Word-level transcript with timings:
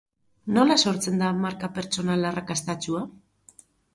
Nola 0.53 0.77
sortzen 0.83 1.19
da 1.23 1.27
marka 1.41 1.69
pertsonal 1.77 2.27
arrakastatsua? 2.31 3.03